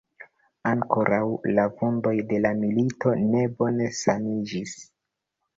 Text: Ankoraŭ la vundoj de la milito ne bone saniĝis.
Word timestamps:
Ankoraŭ 0.69 1.19
la 1.59 1.65
vundoj 1.81 2.13
de 2.31 2.41
la 2.47 2.53
milito 2.63 3.15
ne 3.27 3.45
bone 3.61 3.91
saniĝis. 3.99 4.77